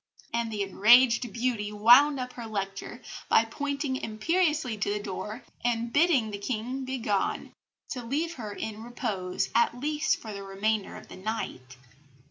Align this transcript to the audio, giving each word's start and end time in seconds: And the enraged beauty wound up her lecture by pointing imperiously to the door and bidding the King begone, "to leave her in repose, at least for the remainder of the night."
And 0.33 0.51
the 0.51 0.63
enraged 0.63 1.31
beauty 1.31 1.71
wound 1.71 2.19
up 2.19 2.33
her 2.33 2.47
lecture 2.47 3.03
by 3.29 3.45
pointing 3.45 3.97
imperiously 3.97 4.75
to 4.79 4.89
the 4.91 4.99
door 4.99 5.43
and 5.63 5.93
bidding 5.93 6.31
the 6.31 6.39
King 6.39 6.85
begone, 6.85 7.53
"to 7.89 8.01
leave 8.03 8.33
her 8.33 8.51
in 8.51 8.81
repose, 8.81 9.49
at 9.53 9.79
least 9.79 10.17
for 10.19 10.33
the 10.33 10.41
remainder 10.41 10.95
of 10.95 11.07
the 11.07 11.17
night." 11.17 11.77